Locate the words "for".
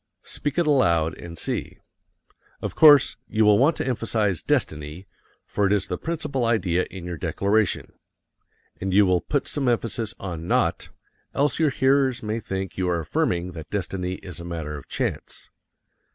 5.45-5.67